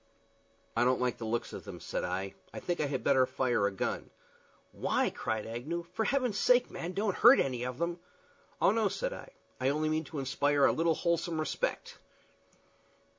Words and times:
"I 0.75 0.83
don't 0.83 0.99
like 0.99 1.19
the 1.19 1.25
looks 1.27 1.53
of 1.53 1.63
them," 1.63 1.79
said 1.79 2.03
I. 2.03 2.33
"I 2.51 2.59
think 2.59 2.79
I 2.79 2.87
had 2.87 3.03
better 3.03 3.27
fire 3.27 3.67
a 3.67 3.71
gun." 3.71 4.09
"Why?" 4.71 5.11
cried 5.11 5.45
Agnew. 5.45 5.83
"For 5.93 6.05
Heaven's 6.05 6.39
sake, 6.39 6.71
man, 6.71 6.93
don't 6.93 7.17
hurt 7.17 7.39
any 7.39 7.63
of 7.65 7.77
them!" 7.77 7.99
"Oh 8.59 8.71
no," 8.71 8.87
said 8.87 9.13
I; 9.13 9.29
"I 9.59 9.69
only 9.69 9.89
mean 9.89 10.05
to 10.05 10.17
inspire 10.17 10.65
a 10.65 10.71
little 10.71 10.95
wholesome 10.95 11.39
respect." 11.39 11.99